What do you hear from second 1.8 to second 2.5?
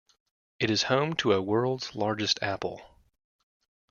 largest